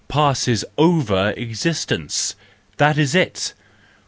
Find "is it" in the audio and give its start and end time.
2.97-3.53